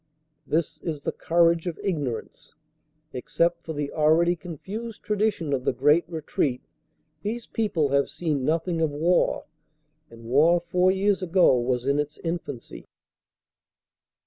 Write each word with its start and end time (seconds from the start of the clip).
This 0.47 0.79
is 0.79 1.03
the 1.03 1.11
courage 1.11 1.67
of 1.67 1.77
ignorance. 1.83 2.55
Ex 3.13 3.35
cept 3.35 3.61
for 3.61 3.73
the 3.73 3.91
already 3.91 4.35
confused 4.35 5.03
tradition 5.03 5.53
of 5.53 5.63
the 5.63 5.73
Great 5.73 6.09
Retreat, 6.09 6.63
these 7.21 7.45
people 7.45 7.89
have 7.89 8.09
seen 8.09 8.43
nothing 8.43 8.81
of 8.81 8.89
war. 8.89 9.45
And 10.09 10.23
war 10.25 10.59
four 10.59 10.89
years 10.89 11.21
ago 11.21 11.55
was 11.55 11.85
in 11.85 11.99
its 11.99 12.17
infancy. 12.23 12.87